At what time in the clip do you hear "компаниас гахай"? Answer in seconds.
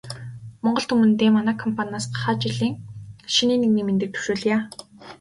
1.63-2.35